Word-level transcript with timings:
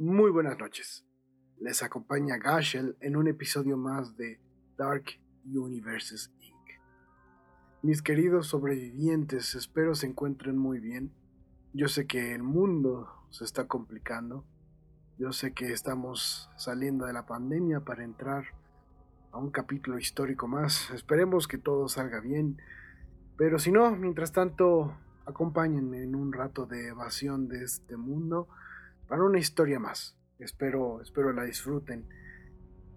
Muy 0.00 0.30
buenas 0.30 0.56
noches. 0.60 1.04
Les 1.58 1.82
acompaña 1.82 2.36
Gashel 2.36 2.96
en 3.00 3.16
un 3.16 3.26
episodio 3.26 3.76
más 3.76 4.16
de 4.16 4.40
Dark 4.76 5.06
Universes 5.44 6.32
Inc. 6.38 6.80
Mis 7.82 8.00
queridos 8.00 8.46
sobrevivientes, 8.46 9.56
espero 9.56 9.96
se 9.96 10.06
encuentren 10.06 10.56
muy 10.56 10.78
bien. 10.78 11.12
Yo 11.72 11.88
sé 11.88 12.06
que 12.06 12.32
el 12.32 12.44
mundo 12.44 13.08
se 13.30 13.42
está 13.42 13.66
complicando. 13.66 14.44
Yo 15.18 15.32
sé 15.32 15.52
que 15.52 15.72
estamos 15.72 16.48
saliendo 16.56 17.06
de 17.06 17.12
la 17.12 17.26
pandemia 17.26 17.80
para 17.80 18.04
entrar 18.04 18.44
a 19.32 19.38
un 19.38 19.50
capítulo 19.50 19.98
histórico 19.98 20.46
más. 20.46 20.92
Esperemos 20.92 21.48
que 21.48 21.58
todo 21.58 21.88
salga 21.88 22.20
bien. 22.20 22.62
Pero 23.36 23.58
si 23.58 23.72
no, 23.72 23.90
mientras 23.96 24.30
tanto, 24.30 24.96
acompáñenme 25.26 26.04
en 26.04 26.14
un 26.14 26.32
rato 26.32 26.66
de 26.66 26.86
evasión 26.86 27.48
de 27.48 27.64
este 27.64 27.96
mundo 27.96 28.46
para 29.08 29.24
una 29.24 29.38
historia 29.38 29.80
más. 29.80 30.16
Espero, 30.38 31.00
espero 31.02 31.32
la 31.32 31.44
disfruten. 31.44 32.06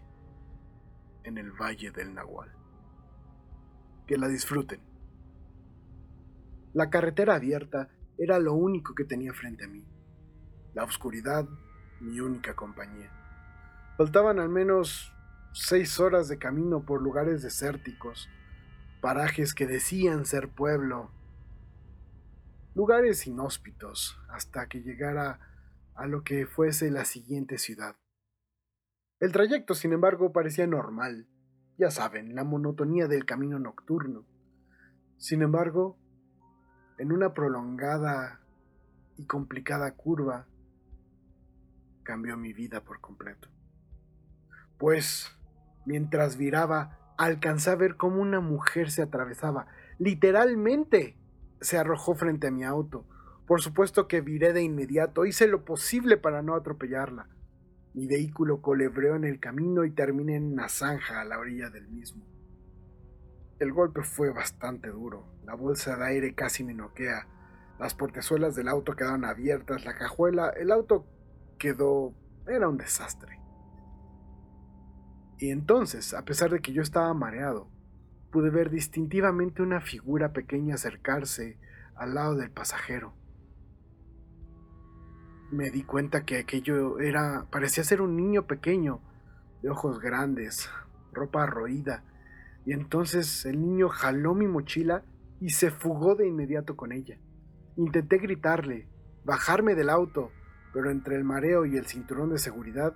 en 1.28 1.38
el 1.38 1.52
Valle 1.52 1.92
del 1.92 2.14
Nahual. 2.14 2.52
Que 4.08 4.17
la 4.17 4.28
disfruten. 4.28 4.80
La 6.73 6.89
carretera 6.89 7.36
abierta 7.36 7.89
era 8.17 8.39
lo 8.39 8.53
único 8.53 8.95
que 8.95 9.03
tenía 9.03 9.34
frente 9.34 9.66
a 9.66 9.67
mí. 9.67 9.86
La 10.73 10.84
oscuridad, 10.84 11.47
mi 12.00 12.19
única 12.19 12.56
compañía. 12.56 13.11
Faltaban 13.97 14.39
al 14.39 14.50
menos 14.50 15.14
seis 15.53 16.00
horas 16.00 16.28
de 16.28 16.38
camino 16.38 16.86
por 16.86 17.02
lugares 17.02 17.41
desérticos, 17.41 18.30
parajes 19.02 19.53
que 19.53 19.66
decían 19.66 20.25
ser 20.25 20.50
pueblo, 20.50 21.12
lugares 22.75 23.25
inhóspitos, 23.28 24.19
hasta 24.30 24.67
que 24.67 24.81
llegara 24.81 25.39
a 25.95 26.06
lo 26.06 26.23
que 26.23 26.45
fuese 26.45 26.91
la 26.91 27.06
siguiente 27.06 27.58
ciudad. 27.58 27.95
El 29.19 29.31
trayecto, 29.31 29.73
sin 29.73 29.93
embargo, 29.93 30.31
parecía 30.31 30.67
normal. 30.67 31.25
Ya 31.77 31.89
saben, 31.89 32.35
la 32.35 32.43
monotonía 32.43 33.07
del 33.07 33.25
camino 33.25 33.57
nocturno. 33.57 34.25
Sin 35.17 35.41
embargo, 35.41 35.97
en 36.99 37.11
una 37.11 37.33
prolongada 37.33 38.41
y 39.17 39.25
complicada 39.25 39.91
curva, 39.95 40.45
cambió 42.03 42.38
mi 42.38 42.53
vida 42.53 42.83
por 42.83 43.01
completo. 43.01 43.49
Pues, 44.77 45.35
mientras 45.85 46.38
viraba, 46.38 46.99
alcancé 47.17 47.71
a 47.71 47.75
ver 47.75 47.97
cómo 47.97 48.21
una 48.21 48.39
mujer 48.39 48.91
se 48.91 49.01
atravesaba. 49.01 49.65
Literalmente 49.97 51.17
se 51.59 51.79
arrojó 51.79 52.13
frente 52.13 52.47
a 52.47 52.51
mi 52.51 52.63
auto. 52.63 53.07
Por 53.47 53.61
supuesto 53.61 54.07
que 54.07 54.21
viré 54.21 54.53
de 54.53 54.61
inmediato, 54.61 55.25
hice 55.25 55.47
lo 55.47 55.65
posible 55.65 56.17
para 56.17 56.43
no 56.43 56.53
atropellarla. 56.53 57.29
Mi 57.98 58.06
vehículo 58.06 58.62
colebreó 58.62 59.16
en 59.16 59.24
el 59.24 59.40
camino 59.40 59.84
y 59.84 59.90
terminé 59.90 60.35
en 60.35 60.53
una 60.53 60.69
zanja 60.69 61.19
a 61.19 61.25
la 61.25 61.40
orilla 61.40 61.72
del 61.72 61.88
mismo. 61.88 62.24
El 63.58 63.74
golpe 63.74 64.03
fue 64.03 64.31
bastante 64.31 64.90
duro. 64.90 65.25
La 65.46 65.56
bolsa 65.56 65.97
de 65.97 66.06
aire 66.06 66.36
casi 66.36 66.63
me 66.63 66.75
noquea. 66.75 67.28
Las 67.80 67.96
portezuelas 67.96 68.56
del 68.56 68.68
auto 68.68 68.96
quedaron 68.96 69.25
abiertas, 69.25 69.84
la 69.84 69.96
cajuela, 69.96 70.50
el 70.50 70.72
auto 70.72 71.07
quedó... 71.57 72.13
era 72.46 72.69
un 72.69 72.78
desastre. 72.78 73.40
Y 75.40 75.50
entonces, 75.50 76.13
a 76.13 76.24
pesar 76.24 76.52
de 76.52 76.59
que 76.59 76.74
yo 76.74 76.84
estaba 76.84 77.12
mareado, 77.16 77.68
pude 78.31 78.52
ver 78.52 78.69
distintivamente 78.69 79.63
una 79.63 79.81
figura 79.81 80.34
pequeña 80.34 80.75
acercarse 80.75 81.57
al 81.96 82.13
lado 82.13 82.36
del 82.36 82.52
pasajero 82.52 83.16
me 85.52 85.69
di 85.69 85.84
cuenta 85.84 86.25
que 86.25 86.40
aquello 86.40 87.00
era 87.00 87.47
parecía 87.50 87.84
ser 87.84 88.02
un 88.02 88.16
niño 88.16 88.47
pequeño, 88.47 89.02
de 89.62 89.69
ojos 89.69 90.00
grandes, 90.00 90.69
ropa 91.13 91.46
roída, 91.46 92.03
y 92.66 92.74
entonces 92.74 93.46
el 93.46 93.62
niño 93.62 93.90
jaló 93.90 94.36
mi 94.36 94.47
mochila 94.47 95.03
y 95.40 95.52
se 95.52 95.72
fugó 95.72 96.16
de 96.16 96.28
inmediato 96.28 96.75
con 96.75 96.91
ella. 96.91 97.18
Intenté 97.78 98.18
gritarle, 98.18 98.88
bajarme 99.24 99.75
del 99.75 99.90
auto, 99.90 100.31
pero 100.74 100.91
entre 100.91 101.16
el 101.16 101.24
mareo 101.24 101.66
y 101.66 101.78
el 101.78 101.86
cinturón 101.86 102.30
de 102.30 102.40
seguridad 102.40 102.96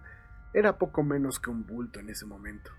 era 0.54 0.78
poco 0.78 1.04
menos 1.04 1.40
que 1.40 1.50
un 1.50 1.66
bulto 1.66 2.00
en 2.00 2.10
ese 2.10 2.26
momento. 2.26 2.72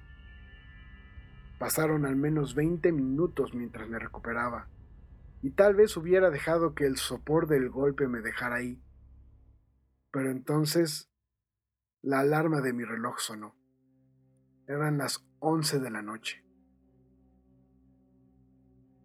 Pasaron 1.59 2.05
al 2.05 2.17
menos 2.17 2.55
20 2.55 2.93
minutos 2.93 3.55
mientras 3.55 3.89
me 3.89 3.99
recuperaba, 3.99 4.69
y 5.41 5.51
tal 5.51 5.75
vez 5.75 5.97
hubiera 5.97 6.31
dejado 6.31 6.75
que 6.75 6.85
el 6.85 6.97
sopor 6.97 7.47
del 7.47 7.71
golpe 7.71 8.07
me 8.07 8.21
dejara 8.21 8.57
ahí, 8.57 8.81
pero 10.13 10.31
entonces 10.31 11.11
la 12.03 12.21
alarma 12.21 12.61
de 12.61 12.73
mi 12.73 12.85
reloj 12.85 13.19
sonó. 13.19 13.57
Eran 14.69 14.99
las 14.99 15.27
once 15.41 15.81
de 15.81 15.91
la 15.91 16.03
noche. 16.03 16.45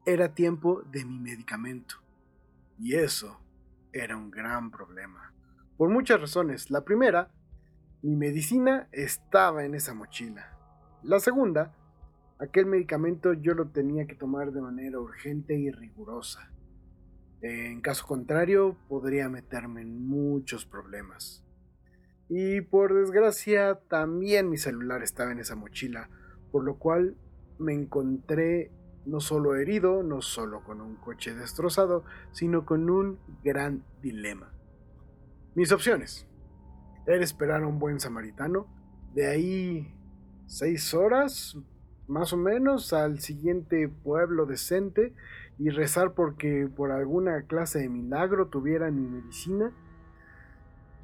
Era 0.05 0.35
tiempo 0.35 0.83
de 0.83 1.05
mi 1.05 1.19
medicamento. 1.19 1.95
Y 2.77 2.95
eso 2.95 3.39
era 3.91 4.15
un 4.15 4.29
gran 4.29 4.69
problema. 4.69 5.33
Por 5.77 5.89
muchas 5.89 6.21
razones. 6.21 6.69
La 6.69 6.83
primera, 6.83 7.31
mi 8.01 8.15
medicina 8.15 8.87
estaba 8.91 9.63
en 9.63 9.75
esa 9.75 9.93
mochila. 9.93 10.57
La 11.03 11.19
segunda, 11.19 11.73
aquel 12.39 12.65
medicamento 12.65 13.33
yo 13.33 13.53
lo 13.53 13.69
tenía 13.69 14.07
que 14.07 14.15
tomar 14.15 14.51
de 14.51 14.61
manera 14.61 14.99
urgente 14.99 15.55
y 15.55 15.71
rigurosa. 15.71 16.51
En 17.41 17.81
caso 17.81 18.05
contrario, 18.07 18.77
podría 18.87 19.29
meterme 19.29 19.81
en 19.81 20.07
muchos 20.07 20.65
problemas. 20.65 21.43
Y 22.29 22.61
por 22.61 22.93
desgracia, 22.93 23.79
también 23.87 24.49
mi 24.49 24.57
celular 24.57 25.03
estaba 25.03 25.31
en 25.31 25.39
esa 25.39 25.55
mochila, 25.55 26.09
por 26.51 26.63
lo 26.63 26.77
cual 26.77 27.15
me 27.59 27.73
encontré 27.73 28.71
no 29.05 29.21
solo 29.21 29.55
herido, 29.55 30.03
no 30.03 30.21
solo 30.21 30.63
con 30.63 30.81
un 30.81 30.95
coche 30.95 31.33
destrozado, 31.33 32.03
sino 32.31 32.65
con 32.65 32.89
un 32.89 33.19
gran 33.43 33.83
dilema. 34.01 34.51
Mis 35.55 35.71
opciones. 35.71 36.27
Era 37.05 37.23
esperar 37.23 37.63
a 37.63 37.67
un 37.67 37.79
buen 37.79 38.01
samaritano, 38.01 38.67
de 39.13 39.27
ahí 39.27 39.95
seis 40.45 40.93
horas, 40.93 41.57
más 42.07 42.33
o 42.33 42.37
menos, 42.37 42.93
al 42.93 43.19
siguiente 43.19 43.89
pueblo 43.89 44.45
decente, 44.45 45.13
y 45.59 45.69
rezar 45.69 46.13
porque 46.13 46.69
por 46.73 46.91
alguna 46.91 47.41
clase 47.43 47.79
de 47.79 47.89
milagro 47.89 48.47
tuviera 48.47 48.91
mi 48.91 49.07
medicina, 49.07 49.71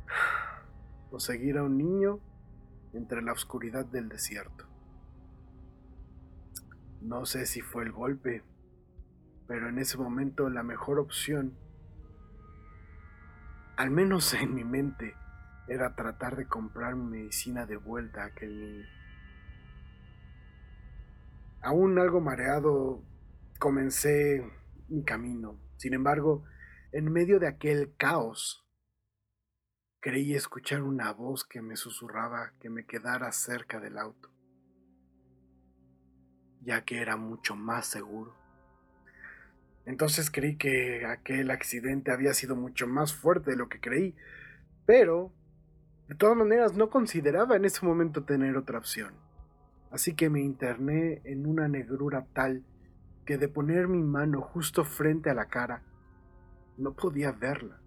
o 1.12 1.19
seguir 1.19 1.58
a 1.58 1.64
un 1.64 1.78
niño 1.78 2.19
entre 2.94 3.22
la 3.22 3.34
oscuridad 3.34 3.86
del 3.86 4.09
desierto. 4.09 4.66
No 7.02 7.25
sé 7.25 7.46
si 7.46 7.62
fue 7.62 7.84
el 7.84 7.91
golpe, 7.91 8.44
pero 9.47 9.68
en 9.68 9.80
ese 9.80 9.97
momento 9.97 10.50
la 10.50 10.64
mejor 10.64 10.99
opción, 10.99 11.53
al 13.76 13.91
menos 13.91 14.34
en 14.34 14.53
mi 14.53 14.64
mente, 14.64 15.16
era 15.67 15.96
tratar 15.96 16.35
de 16.35 16.47
comprar 16.47 16.96
mi 16.96 17.20
medicina 17.20 17.66
de 17.66 17.78
vuelta 17.78 18.23
a 18.23 18.28
aquel 18.28 18.59
niño. 18.59 19.03
Aún 21.63 21.97
algo 21.97 22.19
mareado, 22.19 23.01
comencé 23.57 24.43
mi 24.89 25.05
camino. 25.05 25.57
Sin 25.77 25.93
embargo, 25.93 26.43
en 26.91 27.09
medio 27.09 27.39
de 27.39 27.47
aquel 27.47 27.95
caos, 27.95 28.67
creí 30.01 30.35
escuchar 30.35 30.83
una 30.83 31.13
voz 31.13 31.45
que 31.45 31.61
me 31.61 31.77
susurraba 31.77 32.51
que 32.59 32.69
me 32.69 32.85
quedara 32.85 33.31
cerca 33.31 33.79
del 33.79 33.97
auto, 33.97 34.29
ya 36.61 36.83
que 36.83 37.01
era 37.01 37.15
mucho 37.15 37.55
más 37.55 37.85
seguro. 37.85 38.35
Entonces 39.85 40.29
creí 40.29 40.57
que 40.57 41.05
aquel 41.05 41.49
accidente 41.49 42.11
había 42.11 42.33
sido 42.33 42.57
mucho 42.57 42.87
más 42.87 43.13
fuerte 43.13 43.51
de 43.51 43.57
lo 43.57 43.69
que 43.69 43.79
creí, 43.79 44.17
pero 44.85 45.31
de 46.09 46.15
todas 46.15 46.35
maneras 46.35 46.73
no 46.73 46.89
consideraba 46.89 47.55
en 47.55 47.63
ese 47.63 47.85
momento 47.85 48.25
tener 48.25 48.57
otra 48.57 48.79
opción. 48.79 49.22
Así 49.93 50.16
que 50.16 50.28
me 50.28 50.41
interné 50.41 51.22
en 51.23 51.45
una 51.45 51.67
negrura 51.67 52.25
tal 52.34 52.66
que 53.28 53.37
de 53.37 53.47
poner 53.47 53.87
mi 53.87 54.01
mano 54.01 54.41
justo 54.41 54.84
frente 54.84 55.29
a 55.29 55.35
la 55.35 55.49
cara, 55.49 55.84
no 56.79 56.95
podía 56.95 57.31
verla. 57.31 57.79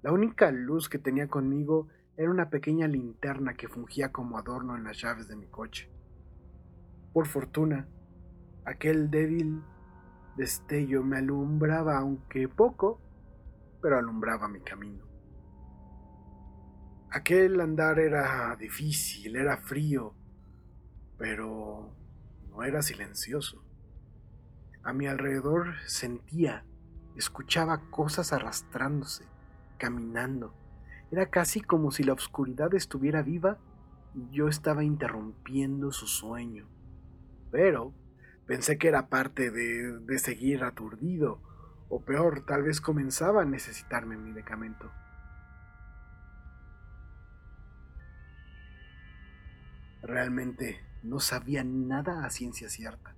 La 0.00 0.12
única 0.12 0.52
luz 0.52 0.88
que 0.88 1.00
tenía 1.00 1.26
conmigo 1.26 1.88
era 2.16 2.30
una 2.30 2.50
pequeña 2.50 2.86
linterna 2.86 3.54
que 3.54 3.66
fungía 3.66 4.12
como 4.12 4.38
adorno 4.38 4.76
en 4.76 4.84
las 4.84 5.02
llaves 5.02 5.26
de 5.26 5.34
mi 5.34 5.48
coche. 5.48 5.90
Por 7.12 7.26
fortuna, 7.26 7.88
aquel 8.64 9.10
débil 9.10 9.60
destello 10.36 11.02
me 11.02 11.18
alumbraba, 11.18 11.98
aunque 11.98 12.46
poco, 12.46 13.00
pero 13.82 13.98
alumbraba 13.98 14.46
mi 14.46 14.60
camino. 14.60 15.04
Aquel 17.10 17.60
andar 17.60 17.98
era 17.98 18.54
difícil, 18.54 19.34
era 19.34 19.56
frío, 19.56 20.14
pero 21.20 21.94
no 22.48 22.64
era 22.64 22.80
silencioso. 22.80 23.62
A 24.82 24.94
mi 24.94 25.06
alrededor 25.06 25.74
sentía, 25.84 26.64
escuchaba 27.14 27.90
cosas 27.90 28.32
arrastrándose, 28.32 29.26
caminando. 29.76 30.54
Era 31.12 31.26
casi 31.26 31.60
como 31.60 31.90
si 31.90 32.04
la 32.04 32.14
oscuridad 32.14 32.74
estuviera 32.74 33.20
viva 33.20 33.58
y 34.14 34.30
yo 34.30 34.48
estaba 34.48 34.82
interrumpiendo 34.82 35.92
su 35.92 36.06
sueño. 36.06 36.66
Pero 37.50 37.92
pensé 38.46 38.78
que 38.78 38.88
era 38.88 39.08
parte 39.08 39.50
de, 39.50 39.98
de 39.98 40.18
seguir 40.18 40.64
aturdido, 40.64 41.42
o 41.90 42.00
peor, 42.00 42.46
tal 42.46 42.62
vez 42.62 42.80
comenzaba 42.80 43.42
a 43.42 43.44
necesitarme 43.44 44.16
mi 44.16 44.30
medicamento. 44.30 44.90
Realmente 50.00 50.89
no 51.02 51.20
sabía 51.20 51.64
nada 51.64 52.24
a 52.24 52.30
ciencia 52.30 52.68
cierta. 52.68 53.14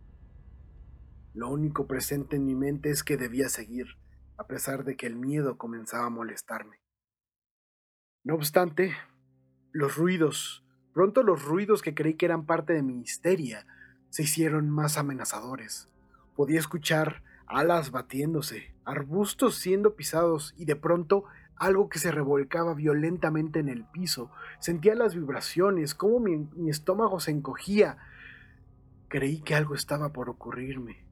Lo 1.35 1.49
único 1.49 1.87
presente 1.87 2.37
en 2.37 2.45
mi 2.45 2.55
mente 2.55 2.91
es 2.91 3.03
que 3.03 3.17
debía 3.17 3.49
seguir, 3.49 3.97
a 4.37 4.47
pesar 4.47 4.85
de 4.85 4.97
que 4.97 5.07
el 5.07 5.17
miedo 5.17 5.57
comenzaba 5.57 6.07
a 6.07 6.11
molestarme. 6.11 6.81
No 8.25 8.35
obstante, 8.35 8.95
los 9.73 9.97
ruidos, 9.97 10.65
pronto 10.93 11.23
los 11.23 11.45
ruidos 11.45 11.83
que 11.83 11.95
creí 11.95 12.15
que 12.15 12.27
eran 12.27 12.47
parte 12.47 12.73
de 12.73 12.83
mi 12.83 13.01
histeria, 13.01 13.67
se 14.11 14.25
hicieron 14.25 14.69
más 14.69 14.99
amenazadores. 14.99 15.89
Podía 16.37 16.61
escuchar 16.61 17.23
alas 17.47 17.91
batiéndose, 17.91 18.75
arbustos 18.85 19.57
siendo 19.57 19.95
pisados 19.97 20.55
y 20.57 20.67
de 20.67 20.77
pronto 20.77 21.25
algo 21.63 21.89
que 21.89 22.01
se 22.01 22.11
revolcaba 22.11 22.75
violentamente 22.75 23.61
en 23.61 23.69
el 23.69 23.85
piso. 23.85 24.33
Sentía 24.59 24.97
las 24.97 25.15
vibraciones, 25.15 25.95
cómo 25.95 26.19
mi, 26.19 26.49
estómago 26.69 27.21
se 27.21 27.31
encogía. 27.31 27.99
Creí 29.07 29.41
que 29.41 29.55
algo 29.55 29.77
estaba 29.77 30.13
por 30.13 30.29
ocurrirme. 30.29 31.07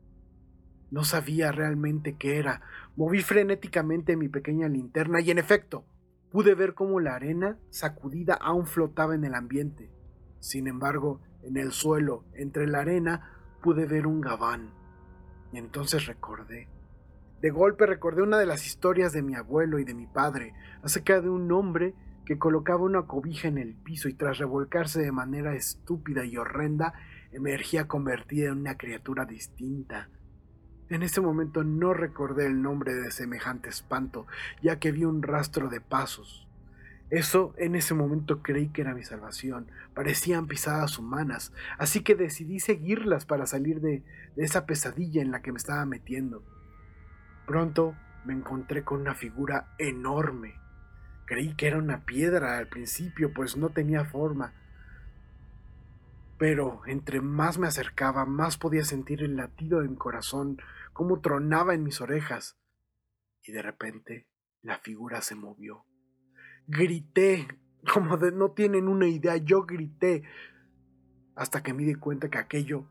No 0.90 1.04
sabía 1.04 1.52
realmente 1.52 2.16
qué 2.16 2.38
era. 2.38 2.62
Moví 2.96 3.22
frenéticamente 3.22 4.16
mi 4.16 4.28
pequeña 4.28 4.68
linterna 4.68 5.20
y 5.20 5.30
en 5.30 5.38
efecto, 5.38 5.84
pude 6.32 6.56
ver 6.56 6.74
cómo 6.74 6.98
la 6.98 7.14
arena 7.14 7.56
sacudida 7.70 8.34
aún 8.34 8.66
flotaba 8.66 9.14
en 9.14 9.24
el 9.24 9.34
ambiente. 9.34 9.88
Sin 10.40 10.66
embargo, 10.66 11.20
en 11.44 11.58
el 11.58 11.70
suelo, 11.70 12.24
entre 12.34 12.66
la 12.66 12.80
arena, 12.80 13.38
pude 13.62 13.86
ver 13.86 14.08
un 14.08 14.20
gabán. 14.20 14.72
Y 15.52 15.58
entonces 15.58 16.06
recordé. 16.06 16.66
De 17.40 17.50
golpe 17.50 17.86
recordé 17.86 18.22
una 18.22 18.38
de 18.38 18.44
las 18.44 18.66
historias 18.66 19.14
de 19.14 19.22
mi 19.22 19.34
abuelo 19.34 19.78
y 19.78 19.84
de 19.84 19.94
mi 19.94 20.06
padre 20.06 20.52
acerca 20.82 21.22
de 21.22 21.30
un 21.30 21.50
hombre 21.52 21.94
que 22.26 22.38
colocaba 22.38 22.84
una 22.84 23.06
cobija 23.06 23.48
en 23.48 23.56
el 23.56 23.74
piso 23.74 24.10
y 24.10 24.14
tras 24.14 24.38
revolcarse 24.38 25.00
de 25.00 25.10
manera 25.10 25.54
estúpida 25.54 26.24
y 26.24 26.36
horrenda 26.36 26.92
emergía 27.32 27.88
convertida 27.88 28.50
en 28.50 28.58
una 28.58 28.76
criatura 28.76 29.24
distinta. 29.24 30.10
En 30.90 31.02
ese 31.02 31.22
momento 31.22 31.64
no 31.64 31.94
recordé 31.94 32.46
el 32.46 32.60
nombre 32.60 32.94
de 32.94 33.10
semejante 33.10 33.70
espanto, 33.70 34.26
ya 34.60 34.78
que 34.78 34.92
vi 34.92 35.04
un 35.04 35.22
rastro 35.22 35.68
de 35.68 35.80
pasos. 35.80 36.46
Eso 37.08 37.54
en 37.56 37.74
ese 37.74 37.94
momento 37.94 38.42
creí 38.42 38.68
que 38.68 38.82
era 38.82 38.94
mi 38.94 39.02
salvación. 39.02 39.68
Parecían 39.94 40.46
pisadas 40.46 40.98
humanas, 40.98 41.52
así 41.78 42.02
que 42.02 42.16
decidí 42.16 42.60
seguirlas 42.60 43.24
para 43.24 43.46
salir 43.46 43.80
de, 43.80 44.02
de 44.36 44.44
esa 44.44 44.66
pesadilla 44.66 45.22
en 45.22 45.30
la 45.30 45.40
que 45.40 45.52
me 45.52 45.58
estaba 45.58 45.86
metiendo. 45.86 46.44
Pronto 47.50 47.96
me 48.24 48.32
encontré 48.32 48.84
con 48.84 49.00
una 49.00 49.16
figura 49.16 49.74
enorme. 49.76 50.54
Creí 51.26 51.56
que 51.56 51.66
era 51.66 51.78
una 51.78 52.06
piedra 52.06 52.56
al 52.56 52.68
principio, 52.68 53.34
pues 53.34 53.56
no 53.56 53.70
tenía 53.70 54.04
forma. 54.04 54.54
Pero 56.38 56.82
entre 56.86 57.20
más 57.20 57.58
me 57.58 57.66
acercaba, 57.66 58.24
más 58.24 58.56
podía 58.56 58.84
sentir 58.84 59.24
el 59.24 59.34
latido 59.34 59.80
de 59.80 59.88
mi 59.88 59.96
corazón, 59.96 60.58
cómo 60.92 61.22
tronaba 61.22 61.74
en 61.74 61.82
mis 61.82 62.00
orejas. 62.00 62.56
Y 63.42 63.50
de 63.50 63.62
repente 63.62 64.28
la 64.62 64.78
figura 64.78 65.20
se 65.20 65.34
movió. 65.34 65.84
Grité, 66.68 67.48
como 67.92 68.16
de 68.16 68.30
no 68.30 68.52
tienen 68.52 68.86
una 68.86 69.08
idea, 69.08 69.36
yo 69.38 69.64
grité, 69.64 70.22
hasta 71.34 71.64
que 71.64 71.74
me 71.74 71.82
di 71.82 71.96
cuenta 71.96 72.30
que 72.30 72.38
aquello 72.38 72.84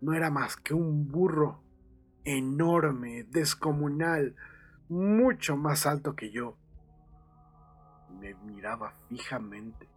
no 0.00 0.14
era 0.14 0.30
más 0.30 0.56
que 0.56 0.74
un 0.74 1.06
burro 1.06 1.62
enorme, 2.28 3.24
descomunal, 3.24 4.36
mucho 4.90 5.56
más 5.56 5.86
alto 5.86 6.14
que 6.14 6.30
yo. 6.30 6.58
Me 8.20 8.34
miraba 8.34 8.92
fijamente, 9.08 9.88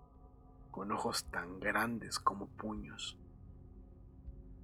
con 0.72 0.94
ojos 0.94 1.26
tan 1.26 1.60
grandes 1.60 2.20
como 2.20 2.48
puños. 2.48 3.20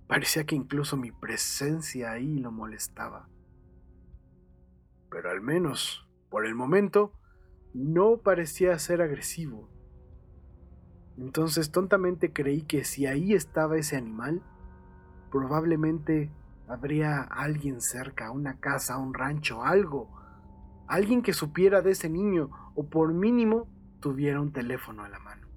Parecía 0.08 0.46
que 0.46 0.56
incluso 0.56 0.96
mi 0.96 1.12
presencia 1.12 2.12
ahí 2.12 2.40
lo 2.40 2.52
molestaba. 2.52 3.28
Pero 5.12 5.30
al 5.30 5.42
menos, 5.42 6.08
por 6.30 6.46
el 6.46 6.56
momento, 6.56 7.12
no 7.74 8.18
parecía 8.18 8.80
ser 8.80 9.02
agresivo. 9.02 9.70
Entonces 11.18 11.72
tontamente 11.72 12.32
creí 12.32 12.62
que 12.62 12.86
si 12.86 13.08
ahí 13.08 13.34
estaba 13.34 13.78
ese 13.78 13.98
animal, 13.98 14.42
probablemente 15.32 16.32
habría 16.68 17.22
alguien 17.22 17.82
cerca, 17.82 18.32
una 18.32 18.60
casa, 18.60 18.98
un 18.98 19.14
rancho, 19.14 19.64
algo. 19.64 20.10
Alguien 20.88 21.22
que 21.22 21.34
supiera 21.34 21.82
de 21.82 21.92
ese 21.92 22.10
niño 22.10 22.50
o 22.76 22.88
por 22.88 23.14
mínimo 23.14 23.68
tuviera 24.00 24.42
un 24.42 24.52
teléfono 24.52 25.04
a 25.04 25.10
la 25.10 25.20
mano. 25.20 25.48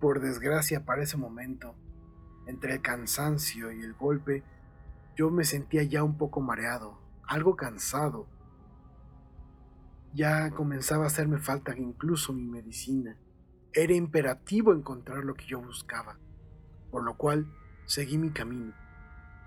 Por 0.00 0.20
desgracia, 0.20 0.84
para 0.84 1.02
ese 1.02 1.16
momento, 1.16 1.74
entre 2.46 2.74
el 2.74 2.82
cansancio 2.82 3.70
y 3.70 3.82
el 3.82 3.94
golpe, 3.94 4.42
yo 5.14 5.30
me 5.30 5.44
sentía 5.44 5.82
ya 5.84 6.02
un 6.02 6.16
poco 6.16 6.40
mareado, 6.40 6.98
algo 7.24 7.54
cansado. 7.54 8.26
Ya 10.14 10.50
comenzaba 10.50 11.04
a 11.04 11.06
hacerme 11.06 11.38
falta 11.38 11.76
incluso 11.76 12.32
mi 12.32 12.44
medicina. 12.44 13.16
Era 13.72 13.94
imperativo 13.94 14.72
encontrar 14.72 15.24
lo 15.24 15.34
que 15.34 15.46
yo 15.46 15.60
buscaba 15.60 16.18
por 16.92 17.02
lo 17.02 17.16
cual 17.16 17.46
seguí 17.86 18.18
mi 18.18 18.30
camino. 18.30 18.72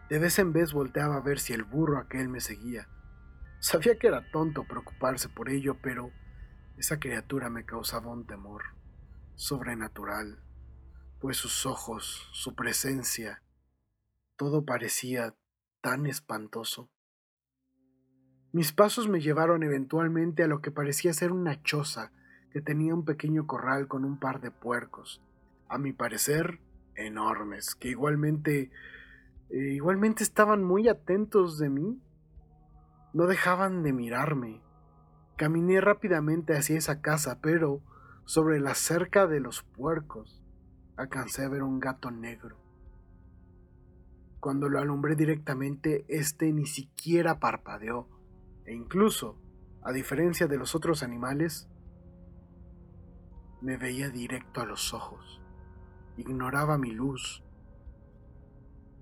De 0.09 0.19
vez 0.19 0.37
en 0.39 0.51
vez 0.51 0.73
volteaba 0.73 1.15
a 1.15 1.21
ver 1.21 1.39
si 1.39 1.53
el 1.53 1.63
burro 1.63 1.97
aquel 1.97 2.27
me 2.27 2.41
seguía. 2.41 2.89
Sabía 3.59 3.97
que 3.97 4.07
era 4.07 4.29
tonto 4.31 4.65
preocuparse 4.65 5.29
por 5.29 5.49
ello, 5.49 5.77
pero 5.81 6.11
esa 6.77 6.99
criatura 6.99 7.49
me 7.49 7.63
causaba 7.63 8.11
un 8.11 8.27
temor 8.27 8.63
sobrenatural, 9.35 10.39
pues 11.19 11.37
sus 11.37 11.65
ojos, 11.65 12.29
su 12.33 12.55
presencia, 12.55 13.41
todo 14.35 14.65
parecía 14.65 15.35
tan 15.81 16.05
espantoso. 16.05 16.89
Mis 18.51 18.71
pasos 18.71 19.07
me 19.07 19.19
llevaron 19.21 19.63
eventualmente 19.63 20.43
a 20.43 20.47
lo 20.47 20.61
que 20.61 20.71
parecía 20.71 21.13
ser 21.13 21.31
una 21.31 21.61
choza 21.63 22.11
que 22.51 22.61
tenía 22.61 22.93
un 22.93 23.03
pequeño 23.03 23.47
corral 23.47 23.87
con 23.87 24.05
un 24.05 24.19
par 24.19 24.39
de 24.41 24.51
puercos. 24.51 25.21
A 25.67 25.77
mi 25.77 25.91
parecer, 25.91 26.59
enormes, 26.95 27.75
que 27.75 27.89
igualmente, 27.89 28.71
eh, 29.49 29.73
igualmente 29.73 30.23
estaban 30.23 30.63
muy 30.63 30.87
atentos 30.87 31.57
de 31.57 31.69
mí. 31.69 32.01
No 33.13 33.27
dejaban 33.27 33.83
de 33.83 33.93
mirarme. 33.93 34.61
Caminé 35.37 35.81
rápidamente 35.81 36.55
hacia 36.55 36.77
esa 36.77 37.01
casa, 37.01 37.39
pero 37.41 37.81
sobre 38.25 38.59
la 38.59 38.73
cerca 38.73 39.27
de 39.27 39.39
los 39.39 39.63
puercos 39.63 40.41
alcancé 40.97 41.43
a 41.43 41.49
ver 41.49 41.63
un 41.63 41.79
gato 41.79 42.11
negro. 42.11 42.57
Cuando 44.39 44.69
lo 44.69 44.79
alumbré 44.79 45.15
directamente, 45.15 46.05
este 46.07 46.51
ni 46.53 46.65
siquiera 46.65 47.39
parpadeó, 47.39 48.07
e 48.65 48.73
incluso, 48.73 49.37
a 49.83 49.91
diferencia 49.91 50.47
de 50.47 50.57
los 50.57 50.75
otros 50.75 51.03
animales, 51.03 51.67
me 53.61 53.77
veía 53.77 54.09
directo 54.09 54.61
a 54.61 54.65
los 54.65 54.93
ojos 54.93 55.44
ignoraba 56.17 56.77
mi 56.77 56.91
luz. 56.91 57.43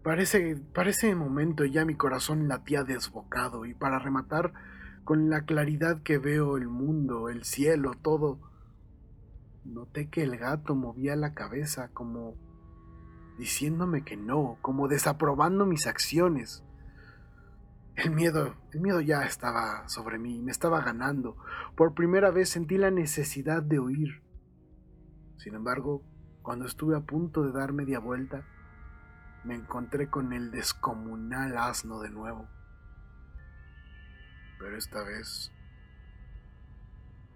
Parece, 0.04 0.58
para 0.74 0.90
ese 0.90 1.16
momento 1.16 1.64
ya 1.66 1.86
mi 1.86 1.96
corazón 1.96 2.48
latía 2.48 2.84
desbocado 2.84 3.66
y 3.66 3.74
para 3.74 4.00
rematar, 4.00 4.54
con 5.04 5.30
la 5.30 5.46
claridad 5.46 6.02
que 6.04 6.18
veo 6.18 6.58
el 6.58 6.68
mundo, 6.68 7.30
el 7.30 7.44
cielo, 7.44 7.94
todo, 8.02 8.40
noté 9.66 10.10
que 10.10 10.24
el 10.24 10.38
gato 10.38 10.76
movía 10.76 11.16
la 11.16 11.34
cabeza 11.34 11.90
como 11.94 12.36
diciéndome 13.38 14.04
que 14.04 14.16
no, 14.16 14.58
como 14.62 14.88
desaprobando 14.88 15.66
mis 15.66 15.88
acciones. 15.88 16.64
El 17.96 18.12
miedo, 18.12 18.56
el 18.72 18.82
miedo 18.82 19.02
ya 19.02 19.24
estaba 19.24 19.88
sobre 19.88 20.18
mí, 20.20 20.42
me 20.42 20.52
estaba 20.52 20.82
ganando. 20.82 21.38
Por 21.76 21.94
primera 21.94 22.32
vez 22.32 22.50
sentí 22.50 22.78
la 22.78 22.92
necesidad 22.92 23.62
de 23.62 23.80
huir. 23.80 24.22
Sin 25.38 25.56
embargo, 25.56 26.02
Cuando 26.44 26.66
estuve 26.66 26.98
a 26.98 27.00
punto 27.00 27.44
de 27.44 27.54
dar 27.54 27.72
media 27.72 28.00
vuelta, 28.00 28.46
me 29.46 29.56
encontré 29.56 30.10
con 30.10 30.34
el 30.34 30.52
descomunal 30.52 31.58
asno 31.58 32.02
de 32.02 32.10
nuevo. 32.10 32.50
Pero 34.60 34.78
esta 34.78 35.04
vez 35.04 35.54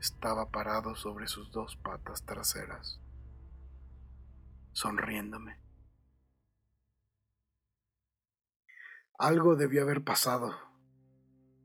estaba 0.02 0.50
parado 0.50 0.94
sobre 0.96 1.28
sus 1.28 1.54
dos 1.54 1.78
patas 1.78 2.24
traseras, 2.24 3.00
sonriéndome. 4.74 5.58
Algo 9.18 9.56
debió 9.56 9.84
haber 9.84 10.04
pasado. 10.04 10.54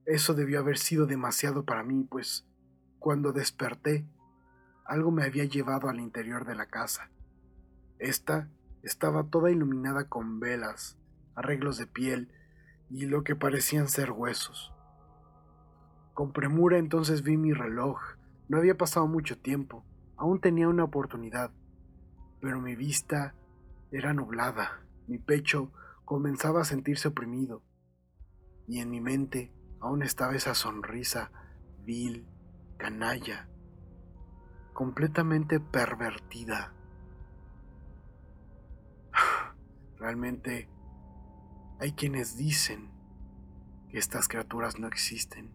Eso 0.06 0.34
debió 0.34 0.61
haber 0.61 0.78
sido 0.78 1.06
demasiado 1.06 1.64
para 1.64 1.82
mí, 1.82 2.04
pues 2.04 2.46
cuando 3.00 3.32
desperté, 3.32 4.06
algo 4.84 5.11
me 5.11 5.25
había 5.25 5.44
llevado 5.44 5.88
al 5.88 5.99
interior 5.99 6.44
de 6.44 6.54
la 6.54 6.66
casa. 6.66 7.11
Esta 8.02 8.49
estaba 8.82 9.30
toda 9.30 9.52
iluminada 9.52 10.09
con 10.09 10.40
velas, 10.40 10.99
arreglos 11.37 11.78
de 11.78 11.87
piel 11.87 12.32
y 12.90 13.06
lo 13.06 13.23
que 13.23 13.37
parecían 13.37 13.87
ser 13.87 14.11
huesos. 14.11 14.75
Con 16.12 16.32
premura 16.32 16.78
entonces 16.78 17.23
vi 17.23 17.37
mi 17.37 17.52
reloj. 17.52 18.00
No 18.49 18.59
había 18.59 18.76
pasado 18.76 19.06
mucho 19.06 19.38
tiempo. 19.38 19.85
Aún 20.16 20.40
tenía 20.40 20.68
una 20.68 20.82
oportunidad. 20.82 21.52
Pero 22.40 22.61
mi 22.61 22.75
vista 22.75 23.37
era 23.92 24.12
nublada. 24.12 24.82
Mi 25.06 25.18
pecho 25.18 25.71
comenzaba 26.04 26.62
a 26.62 26.64
sentirse 26.64 27.06
oprimido, 27.06 27.62
y 28.66 28.80
en 28.80 28.90
mi 28.90 29.00
mente 29.00 29.52
aún 29.78 30.02
estaba 30.02 30.35
esa 30.35 30.56
sonrisa 30.56 31.30
vil, 31.85 32.26
canalla, 32.78 33.49
completamente 34.73 35.61
pervertida. 35.61 36.75
Realmente 40.02 40.68
hay 41.78 41.92
quienes 41.92 42.37
dicen 42.37 42.90
que 43.88 43.99
estas 43.99 44.26
criaturas 44.26 44.80
no 44.80 44.88
existen, 44.88 45.54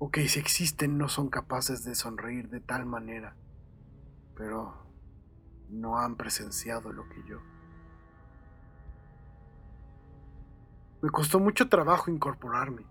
o 0.00 0.10
que 0.10 0.28
si 0.28 0.40
existen 0.40 0.98
no 0.98 1.08
son 1.08 1.30
capaces 1.30 1.84
de 1.84 1.94
sonreír 1.94 2.48
de 2.48 2.58
tal 2.58 2.84
manera, 2.84 3.36
pero 4.34 4.74
no 5.68 5.98
han 6.00 6.16
presenciado 6.16 6.92
lo 6.92 7.08
que 7.10 7.22
yo. 7.28 7.38
Me 11.00 11.10
costó 11.10 11.38
mucho 11.38 11.68
trabajo 11.68 12.10
incorporarme. 12.10 12.82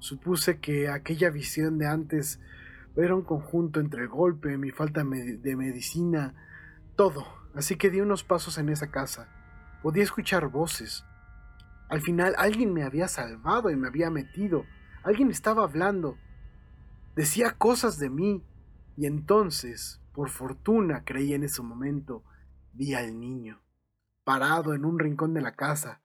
Supuse 0.00 0.58
que 0.58 0.88
aquella 0.88 1.30
visión 1.30 1.78
de 1.78 1.86
antes 1.86 2.40
era 2.96 3.14
un 3.14 3.22
conjunto 3.22 3.78
entre 3.78 4.02
el 4.02 4.08
golpe, 4.08 4.58
mi 4.58 4.72
falta 4.72 5.04
de 5.04 5.56
medicina, 5.56 6.34
todo. 6.96 7.24
Así 7.54 7.76
que 7.76 7.90
di 7.90 8.00
unos 8.00 8.24
pasos 8.24 8.58
en 8.58 8.70
esa 8.70 8.90
casa. 8.90 9.28
Podía 9.86 10.02
escuchar 10.02 10.48
voces. 10.48 11.04
Al 11.88 12.00
final 12.00 12.34
alguien 12.38 12.72
me 12.72 12.82
había 12.82 13.06
salvado 13.06 13.70
y 13.70 13.76
me 13.76 13.86
había 13.86 14.10
metido. 14.10 14.64
Alguien 15.04 15.30
estaba 15.30 15.62
hablando. 15.62 16.18
Decía 17.14 17.52
cosas 17.52 18.00
de 18.00 18.10
mí. 18.10 18.42
Y 18.96 19.06
entonces, 19.06 20.00
por 20.12 20.28
fortuna, 20.28 21.04
creí 21.04 21.34
en 21.34 21.44
ese 21.44 21.62
momento, 21.62 22.24
vi 22.72 22.94
al 22.94 23.20
niño, 23.20 23.62
parado 24.24 24.74
en 24.74 24.84
un 24.84 24.98
rincón 24.98 25.34
de 25.34 25.40
la 25.40 25.54
casa, 25.54 26.00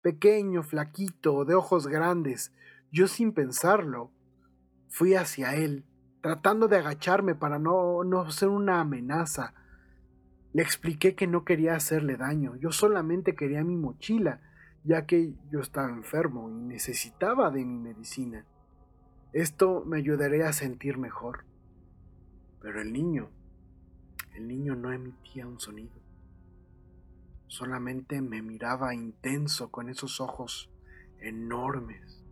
pequeño, 0.00 0.62
flaquito, 0.62 1.44
de 1.44 1.56
ojos 1.56 1.88
grandes. 1.88 2.54
Yo 2.90 3.06
sin 3.06 3.34
pensarlo, 3.34 4.12
fui 4.88 5.14
hacia 5.14 5.56
él, 5.56 5.84
tratando 6.22 6.68
de 6.68 6.78
agacharme 6.78 7.34
para 7.34 7.58
no, 7.58 8.02
no 8.02 8.30
ser 8.30 8.48
una 8.48 8.80
amenaza. 8.80 9.52
Le 10.56 10.62
expliqué 10.62 11.14
que 11.14 11.26
no 11.26 11.44
quería 11.44 11.74
hacerle 11.74 12.16
daño, 12.16 12.56
yo 12.56 12.72
solamente 12.72 13.34
quería 13.34 13.62
mi 13.62 13.76
mochila, 13.76 14.40
ya 14.84 15.04
que 15.04 15.34
yo 15.50 15.60
estaba 15.60 15.90
enfermo 15.90 16.48
y 16.48 16.54
necesitaba 16.54 17.50
de 17.50 17.62
mi 17.62 17.78
medicina. 17.78 18.46
Esto 19.34 19.84
me 19.84 19.98
ayudaría 19.98 20.48
a 20.48 20.54
sentir 20.54 20.96
mejor. 20.96 21.44
Pero 22.62 22.80
el 22.80 22.90
niño, 22.90 23.28
el 24.32 24.48
niño 24.48 24.74
no 24.76 24.94
emitía 24.94 25.46
un 25.46 25.60
sonido. 25.60 26.00
Solamente 27.48 28.22
me 28.22 28.40
miraba 28.40 28.94
intenso 28.94 29.70
con 29.70 29.90
esos 29.90 30.22
ojos 30.22 30.70
enormes. 31.20 32.24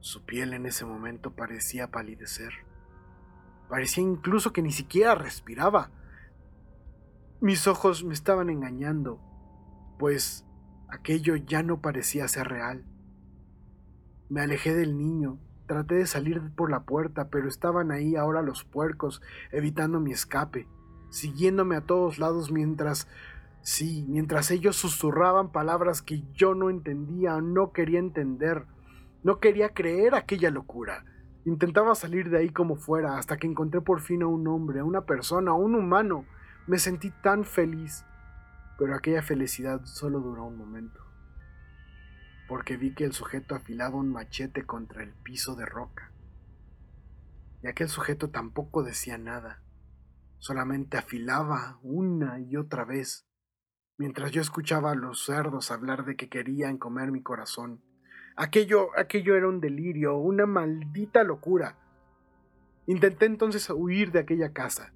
Su 0.00 0.24
piel 0.24 0.54
en 0.54 0.66
ese 0.66 0.84
momento 0.84 1.36
parecía 1.36 1.92
palidecer. 1.92 2.50
Parecía 3.68 4.02
incluso 4.02 4.52
que 4.52 4.62
ni 4.62 4.72
siquiera 4.72 5.14
respiraba. 5.14 5.92
Mis 7.40 7.66
ojos 7.66 8.04
me 8.04 8.14
estaban 8.14 8.50
engañando, 8.50 9.20
pues 9.98 10.44
aquello 10.88 11.36
ya 11.36 11.62
no 11.62 11.80
parecía 11.80 12.26
ser 12.28 12.48
real. 12.48 12.84
Me 14.28 14.40
alejé 14.40 14.74
del 14.74 14.98
niño, 14.98 15.38
traté 15.66 15.94
de 15.96 16.06
salir 16.06 16.40
por 16.54 16.70
la 16.70 16.84
puerta, 16.84 17.28
pero 17.28 17.48
estaban 17.48 17.90
ahí 17.90 18.16
ahora 18.16 18.42
los 18.42 18.64
puercos, 18.64 19.22
evitando 19.52 20.00
mi 20.00 20.12
escape, 20.12 20.66
siguiéndome 21.10 21.76
a 21.76 21.82
todos 21.82 22.18
lados 22.18 22.50
mientras 22.50 23.08
Sí, 23.70 24.06
mientras 24.08 24.50
ellos 24.50 24.76
susurraban 24.76 25.50
palabras 25.50 26.00
que 26.00 26.22
yo 26.32 26.54
no 26.54 26.70
entendía, 26.70 27.40
no 27.40 27.72
quería 27.72 27.98
entender, 27.98 28.64
no 29.22 29.40
quería 29.40 29.70
creer 29.70 30.14
aquella 30.14 30.50
locura. 30.50 31.04
Intentaba 31.44 31.94
salir 31.94 32.30
de 32.30 32.38
ahí 32.38 32.50
como 32.50 32.76
fuera, 32.76 33.18
hasta 33.18 33.36
que 33.36 33.46
encontré 33.46 33.80
por 33.80 34.00
fin 34.00 34.22
a 34.22 34.26
un 34.26 34.46
hombre, 34.48 34.80
a 34.80 34.84
una 34.84 35.02
persona, 35.02 35.50
a 35.50 35.54
un 35.54 35.74
humano. 35.74 36.24
Me 36.68 36.78
sentí 36.78 37.10
tan 37.22 37.46
feliz, 37.46 38.04
pero 38.78 38.94
aquella 38.94 39.22
felicidad 39.22 39.86
solo 39.86 40.20
duró 40.20 40.44
un 40.44 40.58
momento, 40.58 41.00
porque 42.46 42.76
vi 42.76 42.94
que 42.94 43.04
el 43.04 43.14
sujeto 43.14 43.54
afilaba 43.54 43.96
un 43.96 44.12
machete 44.12 44.66
contra 44.66 45.02
el 45.02 45.14
piso 45.14 45.56
de 45.56 45.64
roca. 45.64 46.12
Y 47.62 47.68
aquel 47.68 47.88
sujeto 47.88 48.28
tampoco 48.28 48.82
decía 48.82 49.16
nada, 49.16 49.62
solamente 50.36 50.98
afilaba 50.98 51.78
una 51.82 52.38
y 52.38 52.56
otra 52.56 52.84
vez 52.84 53.26
mientras 53.96 54.30
yo 54.30 54.42
escuchaba 54.42 54.90
a 54.90 54.94
los 54.94 55.24
cerdos 55.24 55.70
hablar 55.70 56.04
de 56.04 56.16
que 56.16 56.28
querían 56.28 56.76
comer 56.76 57.10
mi 57.10 57.22
corazón. 57.22 57.82
Aquello, 58.36 58.90
aquello 58.98 59.36
era 59.36 59.48
un 59.48 59.60
delirio, 59.60 60.18
una 60.18 60.44
maldita 60.44 61.24
locura. 61.24 61.78
Intenté 62.86 63.24
entonces 63.24 63.70
huir 63.70 64.12
de 64.12 64.18
aquella 64.18 64.52
casa, 64.52 64.92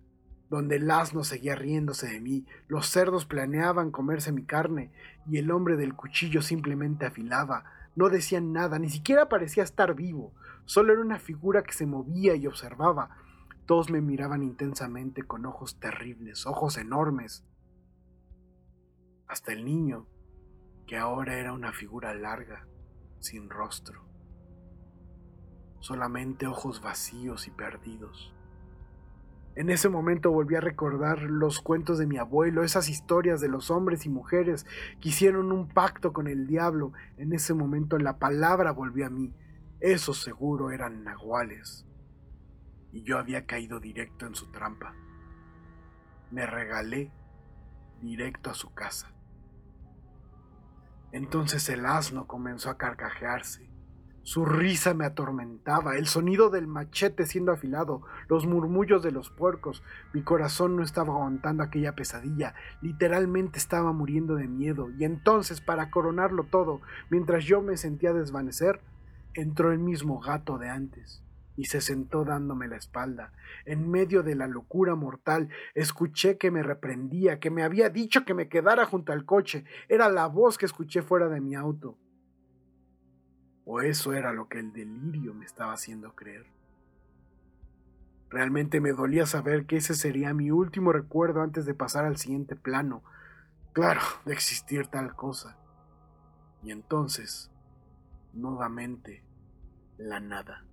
donde 0.53 0.77
el 0.77 0.91
asno 0.91 1.25
seguía 1.25 1.55
riéndose 1.55 2.09
de 2.09 2.21
mí, 2.21 2.45
los 2.69 2.87
cerdos 2.87 3.25
planeaban 3.25 3.91
comerse 3.91 4.33
mi 4.33 4.45
carne, 4.45 4.93
y 5.27 5.39
el 5.39 5.51
hombre 5.51 5.79
del 5.79 5.95
cuchillo 5.95 6.43
simplemente 6.43 7.07
afilaba, 7.07 7.65
no 7.97 8.11
decía 8.11 8.39
nada, 8.43 8.79
ni 8.79 8.91
siquiera 8.91 9.31
parecía 9.31 9.63
estar 9.63 9.95
vivo, 9.95 10.35
solo 10.67 10.93
era 10.93 11.01
una 11.01 11.19
figura 11.19 11.63
que 11.63 11.73
se 11.73 11.87
movía 11.87 12.35
y 12.35 12.47
observaba. 12.47 13.17
Todos 13.65 13.91
me 13.91 14.03
miraban 14.03 14.43
intensamente 14.43 15.23
con 15.23 15.47
ojos 15.47 15.81
terribles, 15.81 16.45
ojos 16.45 16.77
enormes 16.77 17.47
hasta 19.27 19.55
el 19.55 19.65
niño, 19.65 20.07
que 20.87 20.99
ahora 20.99 21.39
era 21.39 21.55
una 21.55 21.73
figura 21.73 22.13
larga, 22.13 22.67
sin 23.21 23.49
rostro, 23.49 24.05
solamente 25.81 26.47
ojos 26.47 26.83
vacíos 26.83 27.49
y 27.49 27.53
perdidos. 27.53 28.35
En 29.55 29.69
ese 29.69 29.91
momento 29.91 30.31
volví 30.31 30.55
a 30.55 30.61
recordar 30.61 31.21
los 31.23 31.61
cuentos 31.61 31.99
de 31.99 32.07
mi 32.07 32.17
abuelo, 32.17 32.65
esas 32.65 32.89
historias 32.89 33.41
de 33.41 33.49
los 33.49 33.71
hombres 33.71 34.07
y 34.07 34.09
mujeres 34.09 34.65
que 35.01 35.11
hicieron 35.11 35.53
un 35.53 35.69
pacto 35.69 36.15
con 36.15 36.27
el 36.27 36.47
diablo. 36.47 36.93
En 37.19 37.35
ese 37.35 37.53
momento 37.53 37.99
la 37.99 38.19
palabra 38.19 38.73
volvió 38.73 39.07
a 39.07 39.11
mí. 39.11 39.35
Esos 39.81 40.23
seguro 40.23 40.71
eran 40.71 41.05
nahuales. 41.05 41.87
Y 42.93 43.03
yo 43.03 43.19
había 43.19 43.45
caído 43.45 43.79
directo 43.79 44.27
en 44.27 44.35
su 44.35 44.51
trampa. 44.51 44.95
Me 46.31 46.47
regalé 46.47 47.13
directo 48.01 48.51
a 48.51 48.55
su 48.55 48.73
casa. 48.73 49.13
Entonces 51.13 51.69
el 51.69 51.85
asno 51.85 52.27
comenzó 52.27 52.71
a 52.71 52.79
carcajearse. 52.79 53.72
Su 54.25 54.45
risa 54.45 54.95
me 54.95 55.05
atormentaba, 55.05 55.97
el 55.97 56.07
sonido 56.07 56.49
del 56.49 56.69
machete 56.69 57.27
siendo 57.27 57.51
afilado, 57.51 58.03
los 58.29 58.47
murmullos 58.47 59.03
de 59.03 59.11
los 59.11 59.31
puercos. 59.31 59.83
Mi 60.13 60.23
corazón 60.23 60.77
no 60.77 60.85
estaba 60.85 61.13
aguantando 61.13 61.65
aquella 61.65 61.97
pesadilla, 61.97 62.55
literalmente 62.81 63.59
estaba 63.59 63.93
muriendo 63.93 64.37
de 64.37 64.47
miedo. 64.47 64.91
Y 64.97 65.05
entonces, 65.05 65.61
para 65.61 65.91
coronarlo 65.91 66.45
todo, 66.45 66.81
mientras 67.11 67.45
yo 67.45 67.63
me 67.63 67.77
sentía 67.77 68.13
desvanecer, 68.13 68.81
entró 69.35 69.73
el 69.73 69.81
mismo 69.81 70.21
gato 70.21 70.57
de 70.57 70.69
antes 70.69 71.25
y 71.57 71.65
se 71.65 71.81
sentó 71.81 72.25
dándome 72.25 72.69
la 72.69 72.77
espalda. 72.77 73.33
En 73.65 73.91
medio 73.91 74.23
de 74.23 74.37
la 74.37 74.47
locura 74.47 74.95
mortal, 74.95 75.49
escuché 75.75 76.39
que 76.39 76.53
me 76.53 76.63
reprendía, 76.63 77.41
que 77.41 77.51
me 77.51 77.65
había 77.65 77.91
dicho 77.91 78.25
que 78.25 78.35
me 78.35 78.49
quedara 78.49 78.87
junto 78.87 79.13
al 79.13 79.25
coche. 79.25 79.65
Era 79.89 80.09
la 80.09 80.27
voz 80.29 80.59
que 80.59 80.67
escuché 80.67 81.03
fuera 81.03 81.29
de 81.29 81.41
mi 81.41 81.57
auto. 81.57 81.99
O 83.65 83.81
eso 83.81 84.13
era 84.13 84.33
lo 84.33 84.49
que 84.49 84.59
el 84.59 84.73
delirio 84.73 85.35
me 85.35 85.45
estaba 85.45 85.73
haciendo 85.73 86.15
creer. 86.15 86.47
Realmente 88.29 88.81
me 88.81 88.93
dolía 88.93 89.27
saber 89.27 89.67
que 89.67 89.77
ese 89.77 89.95
sería 89.95 90.33
mi 90.33 90.51
último 90.51 90.93
recuerdo 90.93 91.43
antes 91.43 91.67
de 91.67 91.75
pasar 91.75 92.07
al 92.07 92.17
siguiente 92.17 92.57
plano, 92.57 93.03
claro, 93.73 94.01
de 94.25 94.33
existir 94.33 94.87
tal 94.87 95.15
cosa. 95.15 95.59
Y 96.63 96.71
entonces, 96.71 97.51
nuevamente, 98.33 99.23
la 99.99 100.19
nada. 100.19 100.65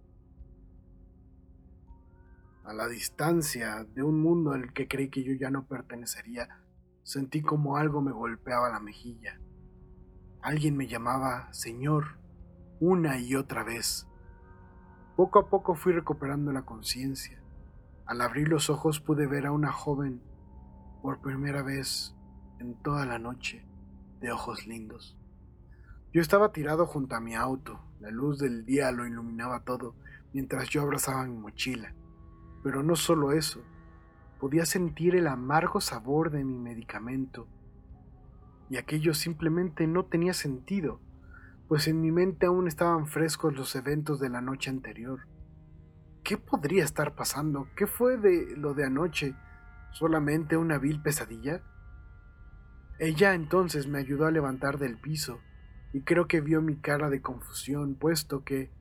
A 2.64 2.74
la 2.74 2.88
distancia 2.88 3.84
de 3.84 4.04
un 4.04 4.22
mundo 4.22 4.52
al 4.52 4.74
que 4.74 4.88
creí 4.88 5.10
que 5.10 5.24
yo 5.24 5.34
ya 5.34 5.50
no 5.50 5.66
pertenecería, 5.66 6.62
sentí 7.04 7.42
como 7.42 7.78
algo 7.78 8.02
me 8.02 8.12
golpeaba 8.12 8.70
la 8.70 8.80
mejilla. 8.80 9.40
Alguien 10.42 10.78
me 10.78 10.88
llamaba 10.88 11.52
Señor 11.52 12.19
una 12.80 13.20
y 13.20 13.36
otra 13.36 13.64
vez. 13.64 14.08
Poco 15.16 15.40
a 15.40 15.50
poco 15.50 15.76
fui 15.76 15.92
recuperando 15.92 16.52
la 16.52 16.62
conciencia. 16.62 17.42
Al 18.06 18.22
abrir 18.22 18.48
los 18.48 18.70
ojos 18.70 19.00
pude 19.02 19.28
ver 19.28 19.46
a 19.46 19.52
una 19.52 19.72
joven 19.72 20.22
por 21.02 21.20
primera 21.20 21.62
vez 21.62 22.16
en 22.60 22.76
toda 22.82 23.06
la 23.06 23.20
noche, 23.20 23.66
de 24.22 24.32
ojos 24.32 24.66
lindos. 24.66 25.18
Yo 26.14 26.22
estaba 26.22 26.52
tirado 26.52 26.86
junto 26.86 27.16
a 27.16 27.20
mi 27.20 27.36
auto, 27.36 27.80
la 28.00 28.12
luz 28.12 28.40
del 28.40 28.66
día 28.66 28.92
lo 28.92 29.06
iluminaba 29.06 29.64
todo, 29.64 29.96
mientras 30.34 30.70
yo 30.70 30.82
abrazaba 30.82 31.26
mi 31.26 31.38
mochila. 31.38 31.94
Pero 32.64 32.82
no 32.82 32.96
solo 32.96 33.32
eso, 33.32 33.62
podía 34.40 34.66
sentir 34.66 35.16
el 35.16 35.28
amargo 35.28 35.82
sabor 35.82 36.32
de 36.32 36.44
mi 36.44 36.58
medicamento. 36.58 37.48
Y 38.70 38.78
aquello 38.78 39.14
simplemente 39.14 39.86
no 39.86 40.06
tenía 40.06 40.34
sentido, 40.34 41.00
pues 41.70 41.88
en 41.88 42.02
mi 42.02 42.12
mente 42.12 42.48
aún 42.48 42.68
estaban 42.68 43.06
frescos 43.06 43.56
los 43.56 43.76
eventos 43.76 44.20
de 44.20 44.28
la 44.28 44.42
noche 44.42 44.72
anterior. 44.72 45.28
¿Qué 46.24 46.36
podría 46.36 46.84
estar 46.84 47.16
pasando? 47.16 47.68
¿Qué 47.76 47.86
fue 47.86 48.18
de 48.18 48.58
lo 48.58 48.74
de 48.74 48.86
anoche? 48.86 49.36
¿Solamente 49.92 50.58
una 50.58 50.80
vil 50.80 51.00
pesadilla? 51.04 51.62
Ella 52.98 53.36
entonces 53.36 53.86
me 53.86 54.00
ayudó 54.00 54.26
a 54.26 54.32
levantar 54.32 54.80
del 54.80 55.00
piso, 55.00 55.42
y 55.94 56.02
creo 56.02 56.28
que 56.28 56.42
vio 56.42 56.60
mi 56.64 56.76
cara 56.76 57.08
de 57.12 57.22
confusión, 57.22 57.94
puesto 57.96 58.44
que 58.44 58.72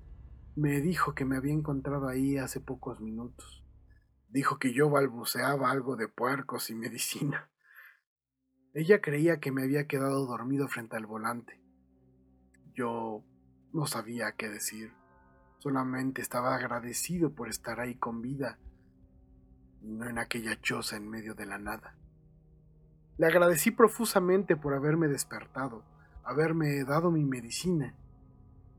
me 0.57 0.81
dijo 0.81 1.15
que 1.15 1.27
me 1.27 1.37
había 1.37 1.53
encontrado 1.53 2.09
ahí 2.09 2.39
hace 2.39 2.59
pocos 2.59 3.03
minutos. 3.03 3.67
Dijo 4.31 4.59
que 4.59 4.73
yo 4.73 4.89
balbuceaba 4.89 5.71
algo 5.71 5.97
de 5.97 6.09
puercos 6.09 6.71
y 6.71 6.75
medicina. 6.75 7.51
Ella 8.73 9.03
creía 9.03 9.41
que 9.41 9.53
me 9.53 9.63
había 9.63 9.87
quedado 9.87 10.25
dormido 10.27 10.69
frente 10.69 10.97
al 10.97 11.05
volante. 11.05 11.68
Yo 12.79 13.25
no 13.73 13.87
sabía 13.87 14.31
qué 14.37 14.49
decir. 14.49 14.93
Solamente 15.59 16.23
estaba 16.23 16.55
agradecido 16.55 17.31
por 17.31 17.49
estar 17.49 17.81
ahí 17.81 17.97
con 17.97 18.23
vida 18.23 18.57
y 19.83 19.89
no 19.89 20.09
en 20.09 20.17
aquella 20.17 20.61
choza 20.61 20.97
en 20.97 21.11
medio 21.11 21.35
de 21.35 21.45
la 21.45 21.59
nada. 21.59 21.97
Le 23.17 23.27
agradecí 23.27 23.73
profusamente 23.73 24.55
por 24.55 24.75
haberme 24.75 25.09
despertado, 25.09 25.83
haberme 26.23 26.85
dado 26.85 27.11
mi 27.11 27.25
medicina. 27.25 27.97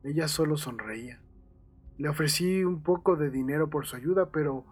Ella 0.06 0.29
solo 0.29 0.56
sonreía. 0.56 1.20
Le 1.98 2.08
ofrecí 2.08 2.63
un 2.63 2.82
poco 2.82 3.18
de 3.18 3.29
dinero 3.29 3.70
por 3.70 3.86
su 3.86 3.98
ayuda, 3.98 4.32
pero 4.32 4.63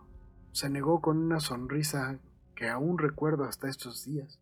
se 0.53 0.69
negó 0.69 1.01
con 1.01 1.17
una 1.17 1.41
sonrisa 1.41 2.17
que 2.55 2.69
aún 2.69 2.97
recuerdo 2.97 3.43
hasta 3.43 3.67
estos 3.67 4.05
días. 4.05 4.39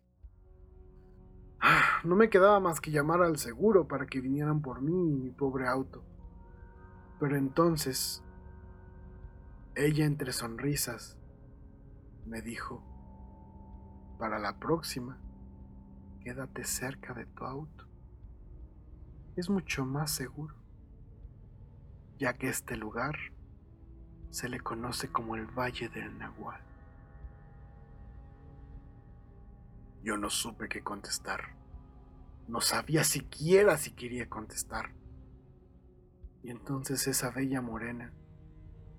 No 2.06 2.14
me 2.14 2.30
quedaba 2.30 2.60
más 2.60 2.80
que 2.80 2.92
llamar 2.92 3.20
al 3.20 3.36
seguro 3.36 3.88
para 3.88 4.06
que 4.06 4.20
vinieran 4.20 4.62
por 4.62 4.80
mí 4.80 4.92
y 4.92 5.16
mi 5.16 5.30
pobre 5.30 5.66
auto. 5.66 6.04
Pero 7.18 7.36
entonces, 7.36 8.22
ella 9.74 10.04
entre 10.04 10.32
sonrisas 10.32 11.18
me 12.24 12.42
dijo, 12.42 12.80
para 14.20 14.38
la 14.38 14.60
próxima, 14.60 15.18
quédate 16.20 16.62
cerca 16.62 17.12
de 17.12 17.26
tu 17.26 17.44
auto. 17.44 17.88
Es 19.34 19.50
mucho 19.50 19.84
más 19.84 20.12
seguro, 20.12 20.54
ya 22.18 22.34
que 22.34 22.48
este 22.48 22.76
lugar 22.76 23.16
se 24.30 24.48
le 24.48 24.60
conoce 24.60 25.10
como 25.10 25.34
el 25.34 25.46
Valle 25.46 25.88
del 25.88 26.16
Nahual. 26.18 26.60
Yo 30.04 30.16
no 30.16 30.30
supe 30.30 30.68
qué 30.68 30.84
contestar. 30.84 31.65
No 32.48 32.60
sabía 32.60 33.04
siquiera 33.04 33.76
si 33.76 33.92
quería 33.92 34.28
contestar. 34.28 34.94
Y 36.42 36.50
entonces 36.50 37.06
esa 37.08 37.30
bella 37.30 37.60
morena 37.60 38.12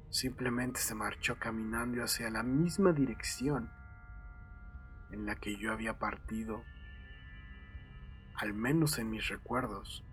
simplemente 0.09 0.79
se 0.79 0.95
marchó 0.95 1.37
caminando 1.39 2.03
hacia 2.03 2.29
la 2.29 2.43
misma 2.43 2.91
dirección 2.91 3.69
en 5.11 5.25
la 5.25 5.35
que 5.35 5.57
yo 5.57 5.71
había 5.71 5.97
partido, 5.97 6.63
al 8.35 8.53
menos 8.53 8.99
en 8.99 9.09
mis 9.09 9.27
recuerdos, 9.29 10.03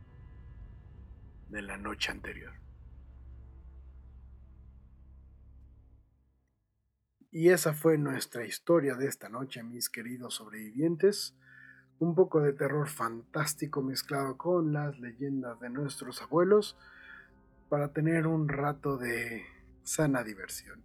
de 1.48 1.62
la 1.62 1.76
noche 1.76 2.10
anterior. 2.10 2.54
Y 7.30 7.48
esa 7.48 7.74
fue 7.74 7.98
nuestra 7.98 8.46
historia 8.46 8.94
de 8.94 9.08
esta 9.08 9.28
noche, 9.28 9.64
mis 9.64 9.90
queridos 9.90 10.34
sobrevivientes. 10.34 11.36
Un 12.00 12.14
poco 12.14 12.40
de 12.40 12.52
terror 12.52 12.88
fantástico 12.88 13.82
mezclado 13.82 14.36
con 14.36 14.72
las 14.72 14.98
leyendas 14.98 15.60
de 15.60 15.70
nuestros 15.70 16.20
abuelos 16.22 16.76
para 17.68 17.92
tener 17.92 18.26
un 18.26 18.48
rato 18.48 18.98
de 18.98 19.42
sana 19.84 20.22
diversión. 20.22 20.82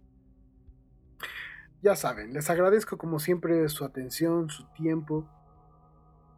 Ya 1.82 1.96
saben, 1.96 2.34
les 2.34 2.50
agradezco 2.50 2.98
como 2.98 3.18
siempre 3.18 3.68
su 3.68 3.84
atención, 3.84 4.50
su 4.50 4.64
tiempo. 4.74 5.26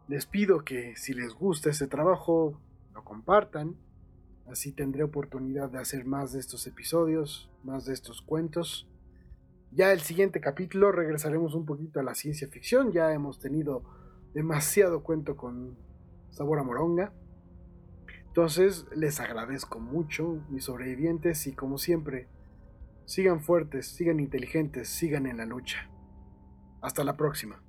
Les 0.07 0.25
pido 0.25 0.63
que 0.63 0.95
si 0.95 1.13
les 1.13 1.33
gusta 1.33 1.69
este 1.69 1.87
trabajo, 1.87 2.59
lo 2.93 3.03
compartan. 3.03 3.75
Así 4.49 4.71
tendré 4.71 5.03
oportunidad 5.03 5.69
de 5.69 5.79
hacer 5.79 6.05
más 6.05 6.33
de 6.33 6.39
estos 6.39 6.65
episodios, 6.67 7.49
más 7.63 7.85
de 7.85 7.93
estos 7.93 8.21
cuentos. 8.21 8.87
Ya 9.71 9.91
el 9.91 10.01
siguiente 10.01 10.39
capítulo 10.39 10.91
regresaremos 10.91 11.55
un 11.55 11.65
poquito 11.65 11.99
a 11.99 12.03
la 12.03 12.15
ciencia 12.15 12.47
ficción. 12.47 12.91
Ya 12.91 13.11
hemos 13.11 13.39
tenido 13.39 13.83
demasiado 14.33 15.03
cuento 15.03 15.37
con 15.37 15.77
sabor 16.29 16.59
a 16.59 16.63
moronga. 16.63 17.13
Entonces 18.27 18.85
les 18.95 19.19
agradezco 19.19 19.79
mucho, 19.79 20.43
mis 20.49 20.65
sobrevivientes, 20.65 21.47
y 21.47 21.53
como 21.53 21.77
siempre, 21.77 22.27
sigan 23.05 23.41
fuertes, 23.41 23.87
sigan 23.87 24.19
inteligentes, 24.19 24.89
sigan 24.89 25.27
en 25.27 25.37
la 25.37 25.45
lucha. 25.45 25.89
Hasta 26.81 27.03
la 27.03 27.15
próxima. 27.15 27.62